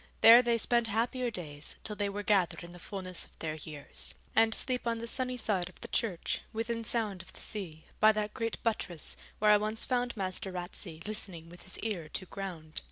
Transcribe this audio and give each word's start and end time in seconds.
There 0.21 0.41
they 0.41 0.57
spent 0.57 0.87
happier 0.87 1.29
days, 1.29 1.75
till 1.83 1.95
they 1.95 2.09
were 2.09 2.23
gathered 2.23 2.63
in 2.63 2.71
the 2.71 2.79
fullness 2.79 3.23
of 3.23 3.37
their 3.37 3.53
years; 3.53 4.15
and 4.35 4.51
sleep 4.51 4.87
on 4.87 4.97
the 4.97 5.05
sunny 5.05 5.37
side 5.37 5.69
of 5.69 5.79
the 5.81 5.87
church, 5.89 6.41
within 6.51 6.83
sound 6.83 7.21
of 7.21 7.33
the 7.33 7.39
sea, 7.39 7.85
by 7.99 8.11
that 8.13 8.33
great 8.33 8.57
buttress 8.63 9.15
where 9.37 9.51
I 9.51 9.57
once 9.57 9.85
found 9.85 10.17
Master 10.17 10.51
Ratsey 10.51 11.03
listening 11.05 11.49
with 11.49 11.61
his 11.61 11.77
ear 11.81 12.09
to 12.15 12.25
ground. 12.25 12.79